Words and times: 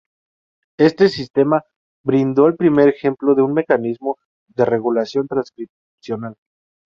Este 0.79 1.09
sistema 1.09 1.61
brindó 2.03 2.47
el 2.47 2.55
primer 2.55 2.89
ejemplo 2.89 3.35
de 3.35 3.43
un 3.43 3.53
mecanismo 3.53 4.17
de 4.47 4.65
regulación 4.65 5.27
transcripcional. 5.27 6.33